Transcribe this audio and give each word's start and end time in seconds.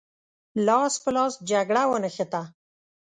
لاس 0.65 0.93
په 1.03 1.09
لاس 1.15 1.33
جګړه 1.49 1.83
ونښته. 1.89 2.41